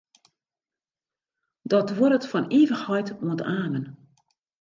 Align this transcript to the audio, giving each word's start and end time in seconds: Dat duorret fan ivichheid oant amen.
Dat 1.71 1.87
duorret 1.89 2.29
fan 2.31 2.51
ivichheid 2.59 3.07
oant 3.25 3.45
amen. 3.61 3.85